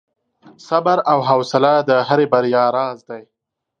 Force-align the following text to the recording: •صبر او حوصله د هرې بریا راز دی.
•صبر 0.67 0.97
او 1.11 1.17
حوصله 1.29 1.73
د 1.89 1.91
هرې 2.07 2.25
بریا 2.33 2.63
راز 2.77 2.99
دی. 3.09 3.23